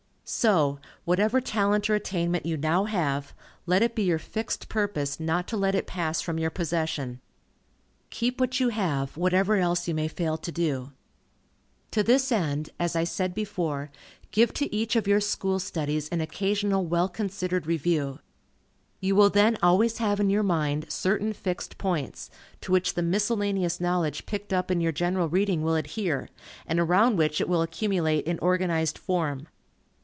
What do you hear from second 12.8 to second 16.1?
I said before, give to each of your school studies